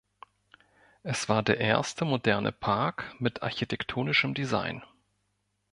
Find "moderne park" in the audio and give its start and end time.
2.05-3.13